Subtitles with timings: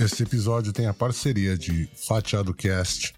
[0.00, 3.12] Este episódio tem a parceria de Fatiado Cast,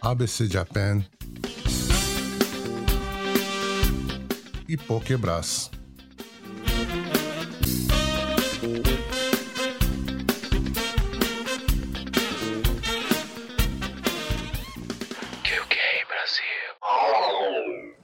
[0.00, 1.04] ABC Japan
[4.68, 5.70] e Pokebras.
[15.42, 15.76] QK
[16.08, 16.46] Brasil.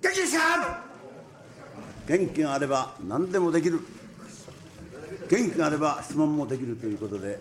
[0.00, 0.92] 元気さん
[2.06, 3.80] 元気があれば何でもできる
[5.30, 7.38] 元気があれば質問もできるということで、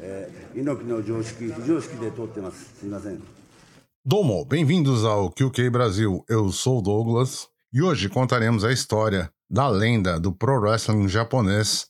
[0.00, 3.22] えー、猪木の常識非常識で通ってますすみません
[4.02, 6.24] Domo, bem-vindos ao QK Brasil.
[6.26, 11.86] Eu sou o Douglas e hoje contaremos a história da lenda do pro wrestling japonês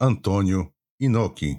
[0.00, 1.58] Antônio Inoki.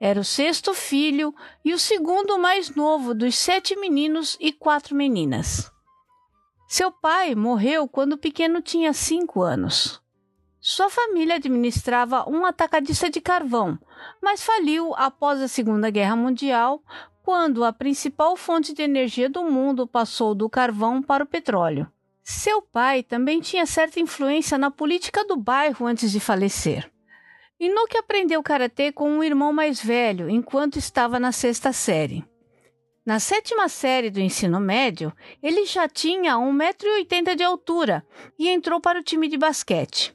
[0.00, 5.70] Era o sexto filho e o segundo mais novo dos sete meninos e quatro meninas.
[6.68, 10.02] Seu pai morreu quando o pequeno tinha cinco anos.
[10.60, 13.78] Sua família administrava um atacadista de carvão,
[14.20, 16.82] mas faliu após a Segunda Guerra Mundial,
[17.22, 21.90] quando a principal fonte de energia do mundo passou do carvão para o petróleo.
[22.22, 26.90] Seu pai também tinha certa influência na política do bairro antes de falecer.
[27.58, 32.22] Inoki aprendeu karatê com um irmão mais velho enquanto estava na sexta série.
[33.04, 35.10] Na sétima série do ensino médio,
[35.42, 38.04] ele já tinha 1,80m de altura
[38.38, 40.14] e entrou para o time de basquete.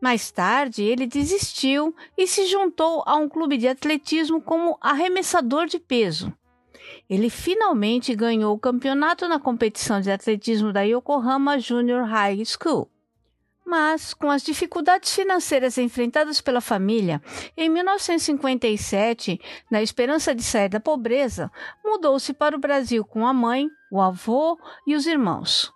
[0.00, 5.78] Mais tarde, ele desistiu e se juntou a um clube de atletismo como arremessador de
[5.78, 6.34] peso.
[7.08, 12.90] Ele finalmente ganhou o campeonato na competição de atletismo da Yokohama Junior High School.
[13.66, 17.20] Mas, com as dificuldades financeiras enfrentadas pela família,
[17.56, 21.50] em 1957, na esperança de sair da pobreza,
[21.84, 24.56] mudou-se para o Brasil com a mãe, o avô
[24.86, 25.72] e os irmãos.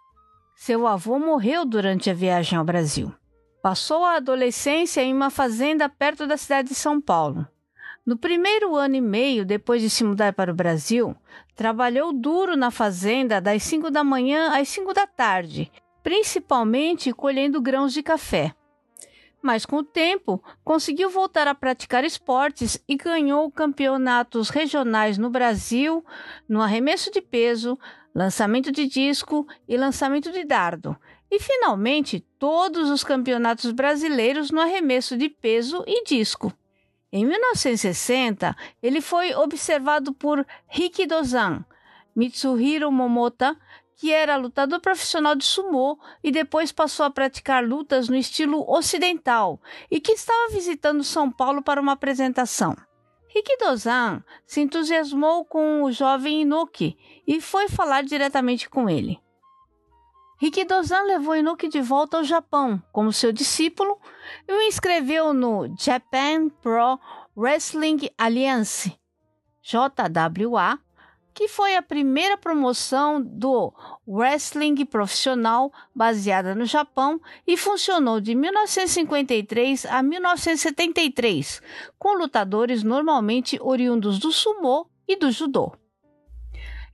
[0.55, 3.13] Seu avô morreu durante a viagem ao Brasil.
[3.61, 7.45] Passou a adolescência em uma fazenda perto da cidade de São Paulo.
[8.07, 11.17] No primeiro ano e meio depois de se mudar para o Brasil,
[11.57, 15.71] trabalhou duro na fazenda das 5 da manhã às 5 da tarde,
[16.03, 18.55] principalmente colhendo grãos de café.
[19.43, 26.05] Mas com o tempo, conseguiu voltar a praticar esportes e ganhou campeonatos regionais no Brasil,
[26.49, 27.79] no arremesso de peso,
[28.15, 30.97] lançamento de disco e lançamento de dardo,
[31.31, 36.53] e finalmente todos os campeonatos brasileiros no arremesso de peso e disco.
[37.13, 41.65] Em 1960, ele foi observado por Rikidozan,
[42.15, 43.57] Mitsuhiro Momota,
[44.01, 49.61] que era lutador profissional de sumô e depois passou a praticar lutas no estilo ocidental
[49.91, 52.75] e que estava visitando São Paulo para uma apresentação.
[53.29, 56.97] Rikidozan se entusiasmou com o jovem Inoki
[57.27, 59.21] e foi falar diretamente com ele.
[60.39, 63.99] Rikidozan levou Inoki de volta ao Japão como seu discípulo
[64.49, 66.99] e o inscreveu no Japan Pro
[67.37, 68.99] Wrestling Alliance,
[69.61, 70.79] JWA,
[71.33, 73.73] que foi a primeira promoção do
[74.07, 81.63] wrestling profissional baseada no Japão e funcionou de 1953 a 1973,
[81.99, 85.73] com lutadores normalmente oriundos do sumô e do judô.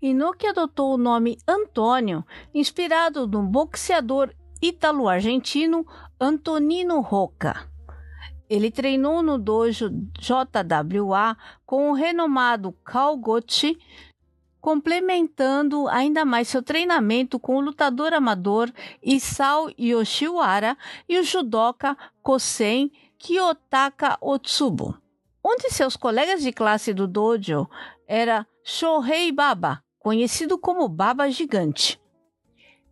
[0.00, 2.24] Inoki adotou o nome Antônio,
[2.54, 4.30] inspirado no boxeador
[4.60, 5.86] ítalo-argentino
[6.20, 7.68] Antonino Rocca.
[8.48, 13.76] Ele treinou no dojo JWA com o renomado Kalgochi,
[14.66, 18.68] complementando ainda mais seu treinamento com o lutador amador
[19.00, 20.76] Isao Yoshiwara
[21.08, 25.00] e o judoca Kosen Kiyotaka Otsubo.
[25.44, 27.70] Um de seus colegas de classe do dojo
[28.08, 32.00] era Shohei Baba, conhecido como Baba Gigante.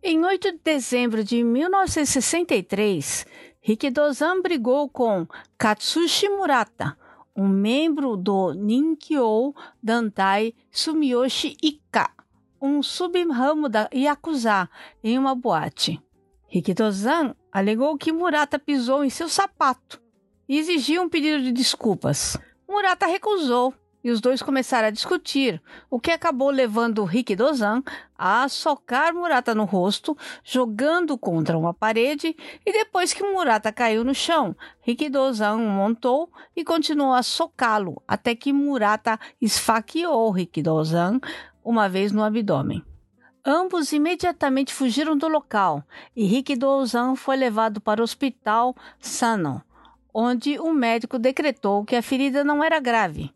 [0.01, 3.25] Em 8 de dezembro de 1963,
[3.59, 5.27] Rikidozan brigou com
[5.57, 6.97] Katsushi Murata,
[7.35, 9.53] um membro do Ninkyo
[9.83, 12.09] Dantai Sumiyoshi Ika,
[12.61, 14.69] um subramo da Yakuza,
[15.03, 16.01] em uma boate.
[16.47, 20.01] Rikidozan alegou que Murata pisou em seu sapato
[20.47, 22.37] e exigiu um pedido de desculpas.
[22.67, 23.73] Murata recusou
[24.05, 25.59] e os dois começaram a discutir,
[25.89, 27.81] o que acabou levando Rick Dozan
[28.15, 34.13] a socar Murata no rosto, jogando contra uma parede, e depois que Murata caiu no
[34.13, 41.19] chão, Rick Dozan montou e continuou a socá-lo até que Murata esfaqueou Rick Dozan
[41.63, 42.85] uma vez no abdômen.
[43.43, 45.83] Ambos imediatamente fugiram do local
[46.15, 49.61] e Rick Dozan foi levado para o hospital Sanon,
[50.13, 53.33] onde o médico decretou que a ferida não era grave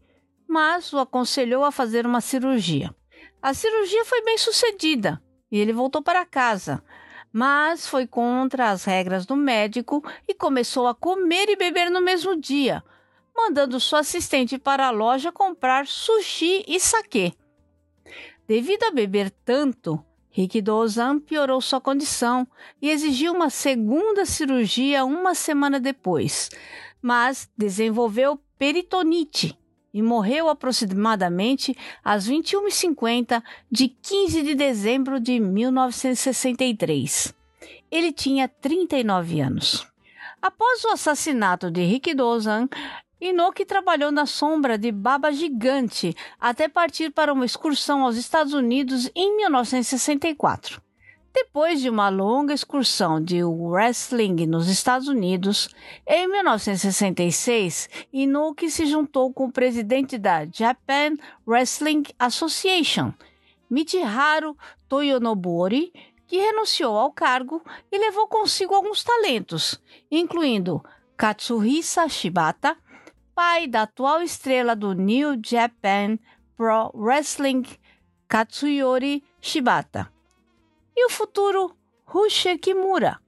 [0.50, 2.94] mas o aconselhou a fazer uma cirurgia.
[3.40, 6.84] A cirurgia foi bem sucedida e ele voltou para casa,
[7.31, 12.36] mas foi contra as regras do médico e começou a comer e beber no mesmo
[12.36, 12.84] dia,
[13.38, 17.31] mandando sua assistente para a loja comprar sushi e saquê.
[18.48, 22.48] Devido a beber tanto, Rick Dozan piorou sua condição
[22.81, 26.50] e exigiu uma segunda cirurgia uma semana depois,
[27.00, 29.56] mas desenvolveu peritonite
[29.94, 37.33] e morreu aproximadamente às 21h50 de 15 de dezembro de 1963.
[37.91, 39.88] Ele tinha 39 anos.
[40.41, 42.69] Após o assassinato de Rick Dozan,
[43.19, 49.12] Inoki trabalhou na sombra de Baba Gigante até partir para uma excursão aos Estados Unidos
[49.13, 50.81] em 1964.
[51.31, 55.69] Depois de uma longa excursão de wrestling nos Estados Unidos,
[56.07, 63.13] em 1966, Inoki se juntou com o presidente da Japan Wrestling Association,
[63.69, 65.93] Michiharu Toyonobori,
[66.25, 69.79] que renunciou ao cargo e levou consigo alguns talentos,
[70.09, 70.83] incluindo
[71.15, 72.75] Katsuhisa Shibata,
[73.35, 76.17] pai da atual estrela do New Japan
[76.57, 77.65] Pro Wrestling,
[78.27, 80.11] Katsuyori Shibata
[81.00, 81.74] e o futuro
[82.04, 83.22] Rusher Kimura,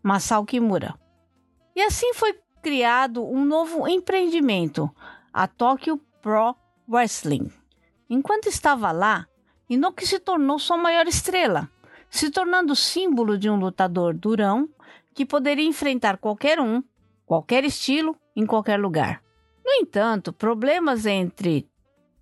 [0.00, 0.94] Masao Kimura.
[1.74, 4.88] E assim foi criado um novo empreendimento,
[5.32, 6.54] a Tokyo Pro
[6.88, 7.50] Wrestling.
[8.08, 9.26] Enquanto estava lá,
[9.68, 11.68] Inoki se tornou sua maior estrela,
[12.08, 14.68] se tornando símbolo de um lutador durão
[15.12, 16.80] que poderia enfrentar qualquer um,
[17.26, 19.20] qualquer estilo, em qualquer lugar.
[19.64, 21.68] No entanto, problemas entre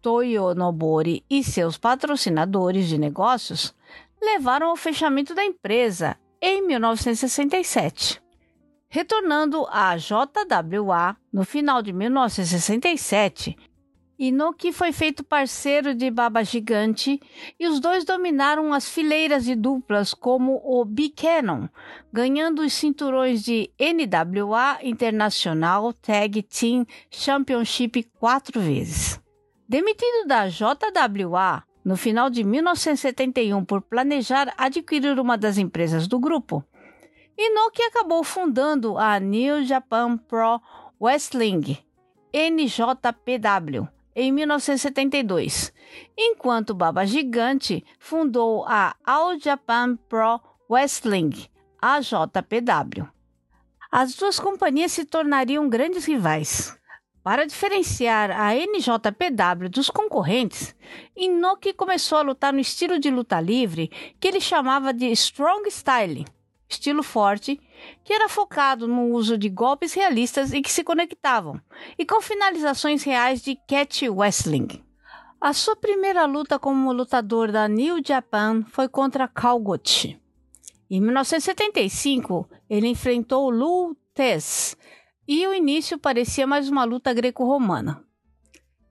[0.01, 3.75] Toyo Nobori e seus patrocinadores de negócios
[4.21, 8.23] levaram ao fechamento da empresa em 1967.
[8.89, 13.57] Retornando à JWA no final de 1967,
[14.19, 17.21] Inoki foi feito parceiro de Baba Gigante
[17.61, 21.69] e os dois dominaram as fileiras de duplas como o B-Cannon,
[22.11, 29.21] ganhando os cinturões de NWA International Tag Team Championship quatro vezes.
[29.69, 36.65] Demitido da JWA, no final de 1971 por planejar adquirir uma das empresas do grupo.
[37.38, 40.61] Inoki acabou fundando a New Japan Pro
[41.00, 41.79] Wrestling,
[42.35, 43.87] NJPW,
[44.17, 45.73] em 1972,
[46.19, 51.47] enquanto Baba Gigante fundou a All Japan Pro Wrestling,
[51.81, 53.09] AJPW.
[53.93, 56.76] As duas companhias se tornariam grandes rivais.
[57.26, 60.76] Para diferenciar a NJPW dos concorrentes,
[61.16, 63.90] Inoki começou a lutar no estilo de luta livre
[64.21, 66.25] que ele chamava de Strong Style,
[66.68, 67.61] estilo forte,
[68.04, 71.61] que era focado no uso de golpes realistas e que se conectavam,
[71.99, 74.68] e com finalizações reais de catch wrestling.
[75.40, 80.16] A sua primeira luta como lutador da New Japan foi contra Kalgochi.
[80.88, 84.76] Em 1975, ele enfrentou Lou Tess,
[85.26, 88.04] e o início parecia mais uma luta greco-romana.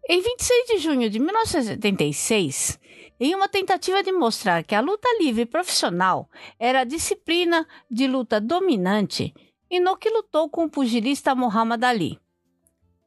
[0.08, 2.80] Em 26 de junho de 1976,
[3.20, 8.39] em uma tentativa de mostrar que a luta livre profissional era a disciplina de luta
[8.39, 9.34] dominante,
[9.70, 12.20] Inoki lutou com o pugilista Muhammad Ali.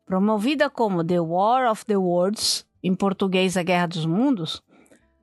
[0.04, 4.62] Promovida como The War of the Worlds, em português a Guerra dos Mundos,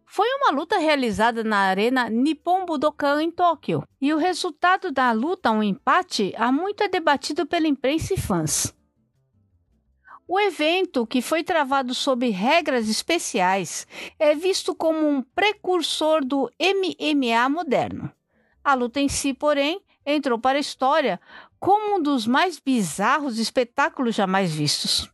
[0.05, 5.51] foi uma luta realizada na Arena Nippon Budokan em Tóquio, e o resultado da luta,
[5.51, 8.73] um empate, há muito é debatido pela imprensa e fãs.
[10.27, 13.85] O evento, que foi travado sob regras especiais,
[14.17, 18.11] é visto como um precursor do MMA moderno.
[18.63, 21.19] A luta em si, porém, entrou para a história
[21.59, 25.11] como um dos mais bizarros espetáculos jamais vistos.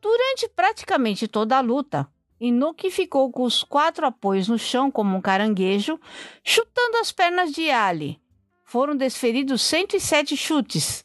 [0.00, 2.06] Durante praticamente toda a luta,
[2.40, 5.98] Inoki ficou com os quatro apoios no chão como um caranguejo,
[6.44, 8.20] chutando as pernas de Ali.
[8.64, 11.04] Foram desferidos 107 chutes,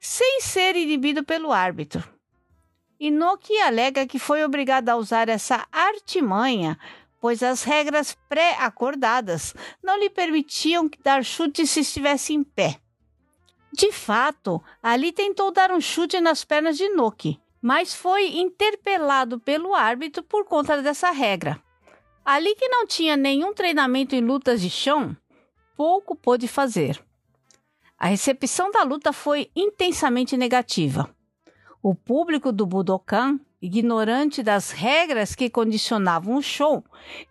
[0.00, 2.02] sem ser inibido pelo árbitro.
[2.98, 6.76] Inoki alega que foi obrigado a usar essa artimanha,
[7.20, 12.80] pois as regras pré-acordadas não lhe permitiam dar chute se estivesse em pé.
[13.72, 19.74] De fato, Ali tentou dar um chute nas pernas de Inoki, mas foi interpelado pelo
[19.74, 21.60] árbitro por conta dessa regra.
[22.24, 25.16] Ali que não tinha nenhum treinamento em lutas de chão,
[25.76, 27.02] pouco pôde fazer.
[27.98, 31.12] A recepção da luta foi intensamente negativa.
[31.82, 36.84] O público do Budokan, ignorante das regras que condicionavam o show,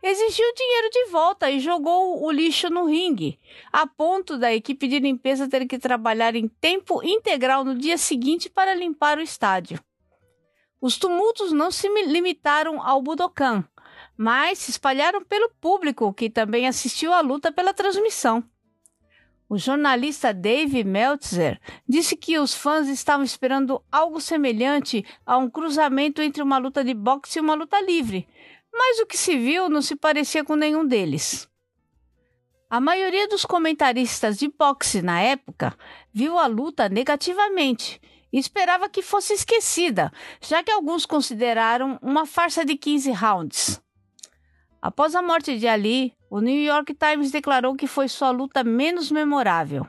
[0.04, 3.40] exigiu dinheiro de volta e jogou o lixo no ringue,
[3.72, 8.50] a ponto da equipe de limpeza ter que trabalhar em tempo integral no dia seguinte
[8.50, 9.80] para limpar o estádio.
[10.80, 13.64] Os tumultos não se limitaram ao Budokan,
[14.16, 18.44] mas se espalharam pelo público que também assistiu à luta pela transmissão.
[19.50, 26.22] O jornalista Dave Meltzer disse que os fãs estavam esperando algo semelhante a um cruzamento
[26.22, 28.28] entre uma luta de boxe e uma luta livre,
[28.72, 31.50] mas o que se viu não se parecia com nenhum deles.
[32.70, 35.74] A maioria dos comentaristas de boxe na época
[36.14, 38.02] viu a luta negativamente
[38.38, 43.82] e esperava que fosse esquecida, já que alguns consideraram uma farsa de 15 rounds.
[44.80, 49.10] Após a morte de Ali, o New York Times declarou que foi sua luta menos
[49.10, 49.88] memorável.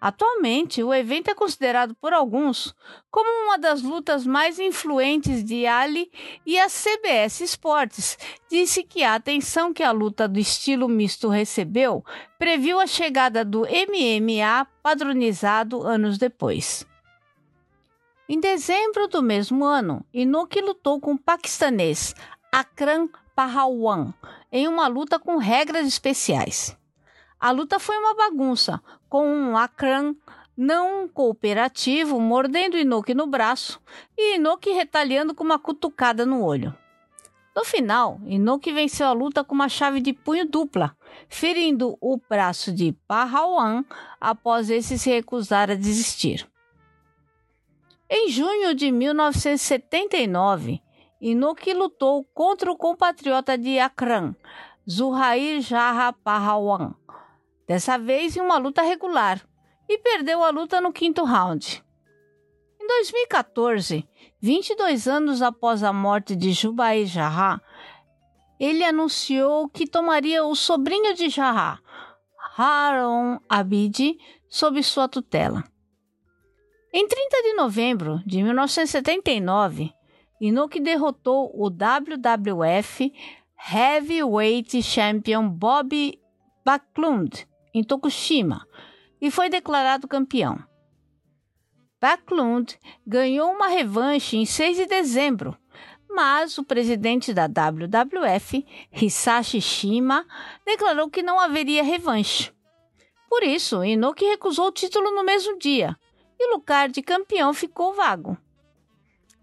[0.00, 2.74] Atualmente, o evento é considerado por alguns
[3.10, 6.10] como uma das lutas mais influentes de Ali
[6.46, 8.16] e a CBS Sports
[8.50, 12.02] disse que a atenção que a luta do estilo misto recebeu
[12.38, 16.86] previu a chegada do MMA padronizado anos depois.
[18.26, 22.14] Em dezembro do mesmo ano, Inoki lutou com o paquistanês
[22.50, 24.14] Akram Pahalwan
[24.50, 26.74] em uma luta com regras especiais.
[27.38, 30.16] A luta foi uma bagunça, com um Akram
[30.56, 33.78] não cooperativo mordendo Inoki no braço
[34.16, 36.74] e Inoki retaliando com uma cutucada no olho.
[37.54, 40.96] No final, Inoki venceu a luta com uma chave de punho dupla,
[41.28, 43.84] ferindo o braço de Pahalwan
[44.18, 46.48] após esse se recusar a desistir.
[48.08, 50.82] Em junho de 1979,
[51.20, 54.34] Inoki lutou contra o compatriota de Akran,
[54.88, 56.94] Zuhair Jaha Pahawan,
[57.66, 59.40] dessa vez em uma luta regular,
[59.88, 61.82] e perdeu a luta no quinto round.
[62.78, 64.06] Em 2014,
[64.38, 67.58] 22 anos após a morte de Jubair Jaha,
[68.60, 71.80] ele anunciou que tomaria o sobrinho de Jaha,
[72.56, 75.64] Haron Abidi, sob sua tutela.
[76.96, 79.92] Em 30 de novembro de 1979,
[80.40, 83.12] Inoki derrotou o WWF
[83.68, 86.16] Heavyweight Champion Bob
[86.64, 88.64] Backlund em Tokushima
[89.20, 90.56] e foi declarado campeão.
[92.00, 95.58] Backlund ganhou uma revanche em 6 de dezembro,
[96.08, 100.24] mas o presidente da WWF, Hisashi Shima,
[100.64, 102.52] declarou que não haveria revanche.
[103.28, 105.98] Por isso, Inoki recusou o título no mesmo dia
[106.38, 108.36] e o lugar de campeão ficou vago.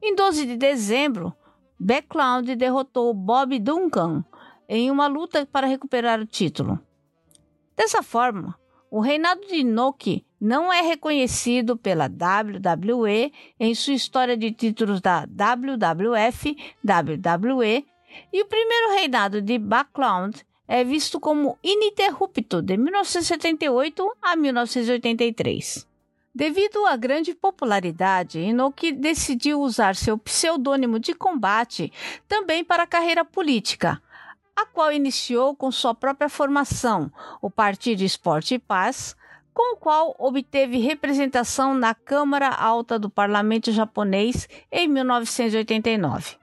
[0.01, 1.33] Em 12 de dezembro,
[1.79, 4.24] Backlund derrotou Bob Duncan
[4.67, 6.79] em uma luta para recuperar o título.
[7.75, 8.55] Dessa forma,
[8.89, 15.25] o reinado de Inoki não é reconhecido pela WWE em sua história de títulos da
[15.25, 17.86] WWF, WWE,
[18.33, 25.90] e o primeiro reinado de Backlund é visto como ininterrupto de 1978 a 1983.
[26.34, 31.92] Devido à grande popularidade, Inoki decidiu usar seu pseudônimo de combate
[32.26, 34.02] também para a carreira política,
[34.56, 37.12] a qual iniciou com sua própria formação,
[37.42, 39.14] o Partido Esporte e Paz,
[39.54, 46.38] com o qual obteve representação na Câmara Alta do Parlamento japonês em 1989.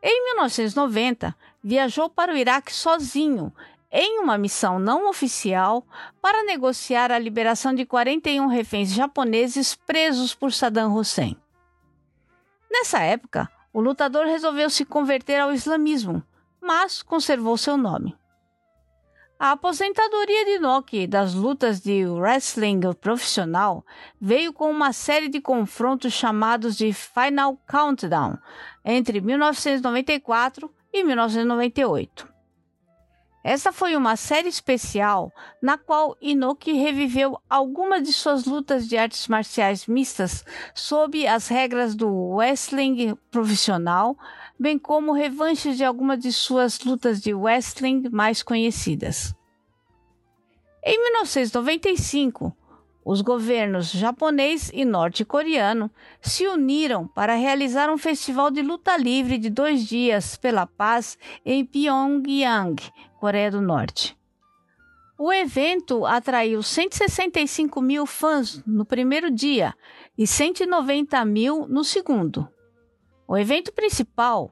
[0.00, 3.52] Em 1990, viajou para o Iraque sozinho
[3.92, 5.86] em uma missão não oficial
[6.20, 11.36] para negociar a liberação de 41 reféns japoneses presos por Saddam Hussein.
[12.70, 16.22] Nessa época, o lutador resolveu se converter ao islamismo,
[16.58, 18.16] mas conservou seu nome.
[19.38, 23.84] A aposentadoria de Noki das lutas de wrestling profissional
[24.20, 28.38] veio com uma série de confrontos chamados de Final Countdown
[28.84, 32.31] entre 1994 e 1998.
[33.44, 39.26] Essa foi uma série especial na qual Inoki reviveu algumas de suas lutas de artes
[39.26, 40.44] marciais mistas
[40.74, 44.16] sob as regras do wrestling profissional,
[44.58, 49.34] bem como revanches de algumas de suas lutas de wrestling mais conhecidas.
[50.84, 52.56] Em 1995,
[53.04, 59.50] os governos japonês e norte-coreano se uniram para realizar um festival de luta livre de
[59.50, 62.76] dois dias pela paz em Pyongyang,
[63.22, 64.18] Coreia do Norte.
[65.16, 69.74] O evento atraiu 165 mil fãs no primeiro dia
[70.18, 72.48] e 190 mil no segundo.
[73.28, 74.50] O evento principal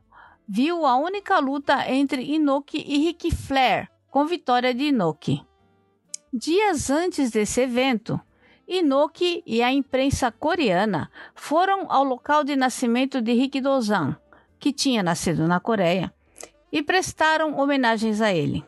[0.49, 5.45] viu a única luta entre Inoki e Ric Flair, com vitória de Inoki.
[6.33, 8.21] Dias antes desse evento,
[8.69, 14.17] Inoki e a imprensa coreana foram ao local de nascimento de Rick Dozan,
[14.61, 16.15] que tinha nascido na Coreia,
[16.73, 18.65] e prestaram homenagens a ele.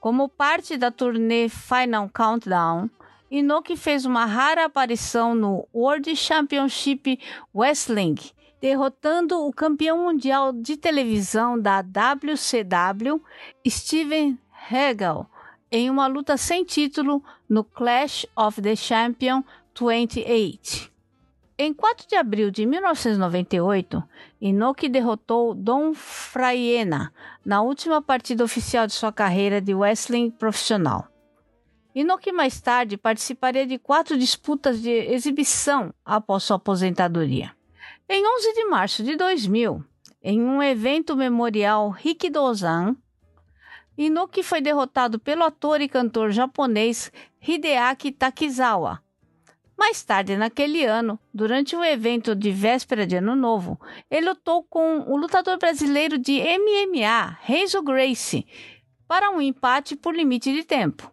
[0.00, 2.90] Como parte da turnê Final Countdown,
[3.30, 7.18] Inoki fez uma rara aparição no World Championship
[7.54, 8.16] Wrestling,
[8.60, 13.22] derrotando o campeão mundial de televisão da WCW,
[13.66, 15.30] Steven Regal,
[15.70, 19.42] em uma luta sem título no Clash of the Champion
[19.74, 20.91] 28.
[21.64, 24.02] Em 4 de abril de 1998,
[24.40, 27.12] Inoki derrotou Dom Fraiena
[27.44, 31.06] na última partida oficial de sua carreira de wrestling profissional.
[31.94, 37.52] Inoki mais tarde participaria de quatro disputas de exibição após sua aposentadoria.
[38.08, 39.84] Em 11 de março de 2000,
[40.20, 42.96] em um evento memorial Rikidozan,
[43.96, 49.00] Inoki foi derrotado pelo ator e cantor japonês Hideaki Takizawa.
[49.76, 55.00] Mais tarde naquele ano, durante o evento de véspera de Ano Novo, ele lutou com
[55.00, 58.46] o lutador brasileiro de MMA, Renzo Gracie,
[59.08, 61.10] para um empate por limite de tempo.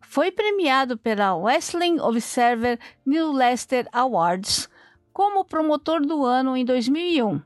[0.00, 4.68] Foi premiado pela Wrestling Observer New Leicester Awards
[5.12, 7.40] como promotor do ano em 2001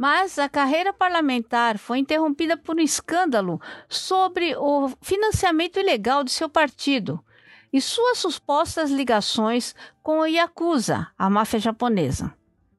[0.00, 6.48] mas a carreira parlamentar foi interrompida por um escândalo sobre o financiamento ilegal de seu
[6.48, 7.22] partido
[7.72, 12.34] e suas supostas ligações com o Yakuza, a máfia japonesa.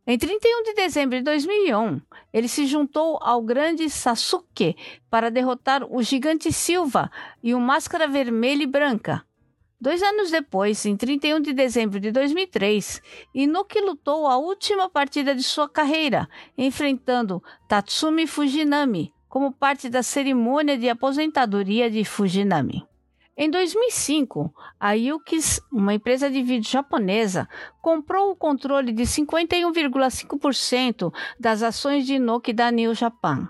[0.06, 2.01] Em 31 de dezembro de 2001,
[2.34, 4.75] ele se juntou ao grande Sasuke
[5.10, 7.10] para derrotar o gigante Silva
[7.41, 9.23] e o Máscara Vermelha e Branca,
[9.82, 13.01] Dois anos depois, em 31 de dezembro de 2003,
[13.34, 20.77] Inuki lutou a última partida de sua carreira, enfrentando Tatsumi Fujinami, como parte da cerimônia
[20.77, 22.86] de aposentadoria de Fujinami.
[23.38, 27.48] Em 2005, a Yukis, uma empresa de vídeo japonesa,
[27.82, 33.48] comprou o controle de 51,5% das ações de Inoki da New Japan.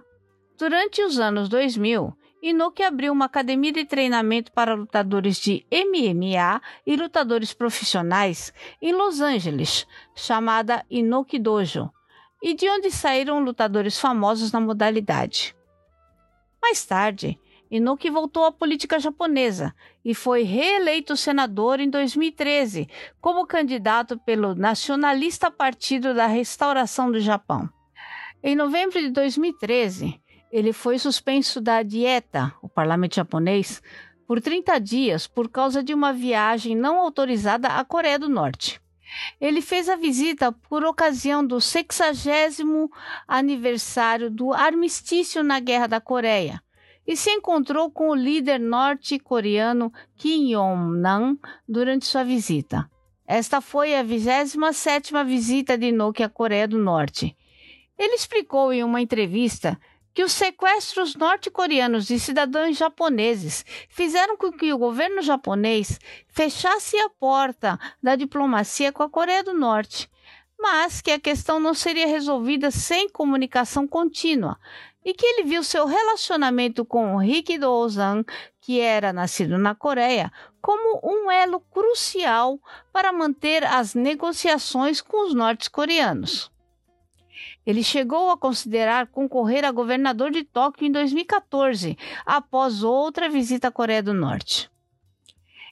[0.58, 6.96] Durante os anos 2000, Inoki abriu uma academia de treinamento para lutadores de MMA e
[6.96, 11.90] lutadores profissionais em Los Angeles, chamada Inoki Dojo,
[12.42, 15.56] e de onde saíram lutadores famosos na modalidade.
[16.62, 17.40] Mais tarde,
[17.72, 22.90] Inoki voltou à política japonesa e foi reeleito senador em 2013
[23.22, 27.70] como candidato pelo Nacionalista Partido da Restauração do Japão.
[28.44, 30.20] Em novembro de 2013,
[30.52, 33.82] ele foi suspenso da dieta, o parlamento japonês,
[34.28, 38.82] por 30 dias por causa de uma viagem não autorizada à Coreia do Norte.
[39.40, 42.04] Ele fez a visita por ocasião do 60
[43.26, 46.62] aniversário do armistício na Guerra da Coreia
[47.06, 51.38] e se encontrou com o líder norte-coreano Kim Jong-nam
[51.68, 52.90] durante sua visita.
[53.26, 57.36] Esta foi a 27ª visita de Inoki à Coreia do Norte.
[57.98, 59.80] Ele explicou em uma entrevista
[60.14, 67.10] que os sequestros norte-coreanos de cidadãos japoneses fizeram com que o governo japonês fechasse a
[67.10, 70.10] porta da diplomacia com a Coreia do Norte,
[70.60, 74.60] mas que a questão não seria resolvida sem comunicação contínua
[75.04, 78.24] e que ele viu seu relacionamento com Rick Dozan,
[78.60, 82.60] que era nascido na Coreia, como um elo crucial
[82.94, 86.52] para manter as negociações com os norte-coreanos.
[87.66, 93.72] Ele chegou a considerar concorrer a governador de Tóquio em 2014, após outra visita à
[93.72, 94.70] Coreia do Norte.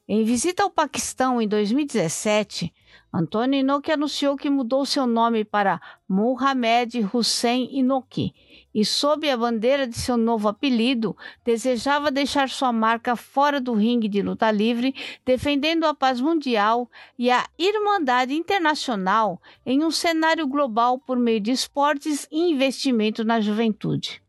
[0.08, 2.74] Em visita ao Paquistão em 2017,
[3.12, 8.36] Antônio Inoki anunciou que mudou seu nome para Mohamed Hussein Inoki
[8.74, 14.08] e, sob a bandeira de seu novo apelido, desejava deixar sua marca fora do ringue
[14.08, 14.94] de luta livre,
[15.26, 21.52] defendendo a paz mundial e a irmandade internacional em um cenário global por meio de
[21.52, 24.22] esportes e investimento na juventude.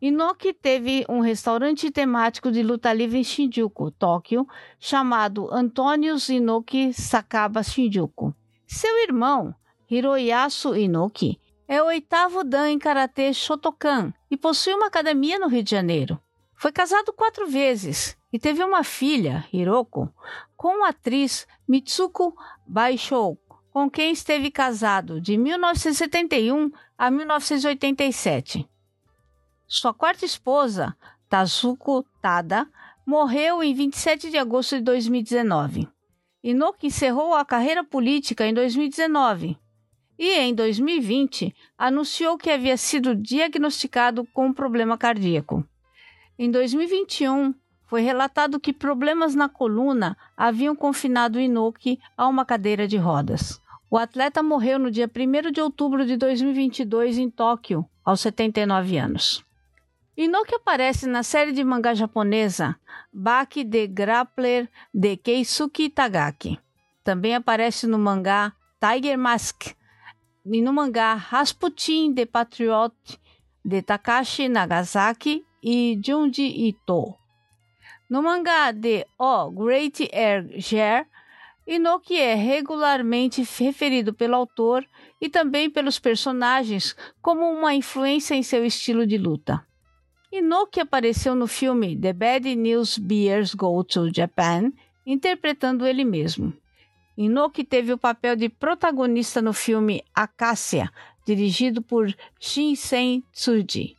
[0.00, 7.62] Inoki teve um restaurante temático de luta livre em Shinjuku, Tóquio, chamado Antônios Inoki Sakaba
[7.62, 8.34] Shinjuku.
[8.66, 9.54] Seu irmão,
[9.90, 15.62] Hiroyasu Inoki, É o oitavo Dan em Karatê Shotokan e possui uma academia no Rio
[15.62, 16.18] de Janeiro.
[16.56, 20.12] Foi casado quatro vezes e teve uma filha, Hiroko,
[20.56, 22.34] com a atriz Mitsuko
[22.66, 23.38] Baishou,
[23.70, 28.66] com quem esteve casado de 1971 a 1987.
[29.72, 30.96] Sua quarta esposa,
[31.28, 32.66] Tazuko Tada,
[33.06, 35.86] morreu em 27 de agosto de 2019.
[36.42, 39.56] Inoki encerrou a carreira política em 2019
[40.18, 45.64] e, em 2020, anunciou que havia sido diagnosticado com um problema cardíaco.
[46.36, 47.54] Em 2021,
[47.86, 53.62] foi relatado que problemas na coluna haviam confinado Inoki a uma cadeira de rodas.
[53.88, 59.48] O atleta morreu no dia 1 de outubro de 2022 em Tóquio, aos 79 anos.
[60.22, 62.78] Inoki aparece na série de mangá japonesa
[63.10, 66.60] Baki the Grappler de Keisuke Tagaki.
[67.02, 69.68] Também aparece no mangá Tiger Mask
[70.44, 72.94] e no mangá Rasputin the Patriot
[73.64, 77.16] de Takashi Nagasaki e Junji Ito.
[78.10, 81.06] No mangá de O Great Air Ger,
[81.66, 84.86] Inoki é regularmente referido pelo autor
[85.18, 89.64] e também pelos personagens como uma influência em seu estilo de luta.
[90.32, 94.72] Inoki apareceu no filme The Bad News Bears Go to Japan,
[95.04, 96.52] interpretando ele mesmo.
[97.18, 100.88] Inoki teve o papel de protagonista no filme Acacia,
[101.26, 103.96] dirigido por Shinsen Tsuji.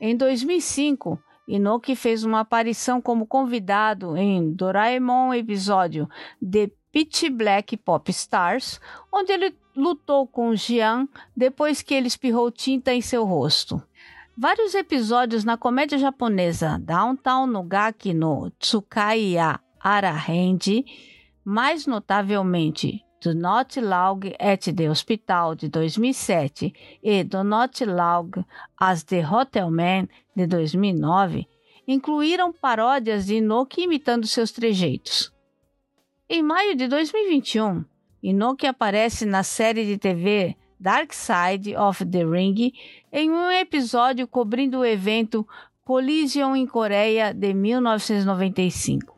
[0.00, 6.08] Em 2005, Inoki fez uma aparição como convidado em Doraemon episódio
[6.40, 8.80] The Pitch Black Pop Stars,
[9.12, 13.82] onde ele lutou com Jian depois que ele espirrou tinta em seu rosto.
[14.36, 20.84] Vários episódios na comédia japonesa Downtown no Gaki no Tsukaiya Arahendi,
[21.44, 28.44] mais notavelmente Do Not Log at the Hospital de 2007 e Do Not Log
[28.76, 31.46] as the Hotel Man de 2009,
[31.86, 35.32] incluíram paródias de Inoki imitando seus trejeitos.
[36.28, 37.84] Em maio de 2021,
[38.20, 42.72] Inoki aparece na série de TV Dark Side of the Ring
[43.12, 45.46] em um episódio cobrindo o evento
[45.84, 49.14] Collision em Coreia de 1995.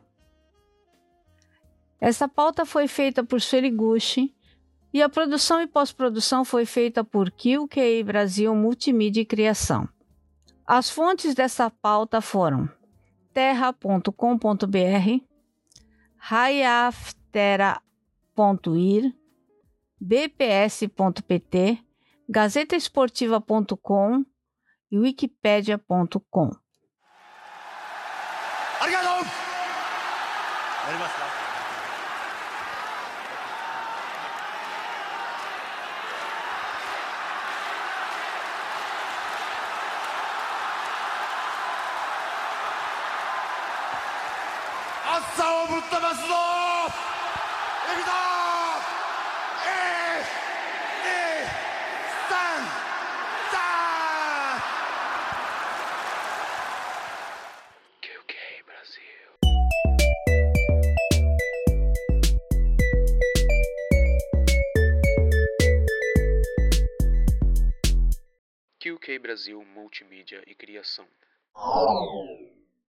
[1.99, 4.35] Essa pauta foi feita por Seriguchi
[4.93, 9.89] e a produção e pós-produção foi feita por QK Brasil Multimídia e Criação.
[10.65, 12.69] As fontes dessa pauta foram
[13.33, 14.11] terra.com.br,
[16.17, 19.15] rayaftera.ir,
[20.01, 21.79] bps.pt,
[22.29, 24.25] gazetaesportiva.com
[24.91, 26.51] e wikipedia.com.
[31.03, 31.46] Ação
[70.77, 71.07] Criação.